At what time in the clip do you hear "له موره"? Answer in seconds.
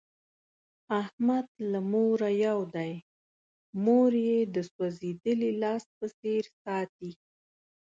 1.71-2.29